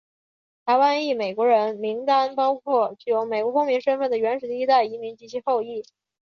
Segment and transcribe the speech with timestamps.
[0.65, 5.83] 台湾裔美国人名单包括具有美国公民身份的原始第一代移民及其后裔。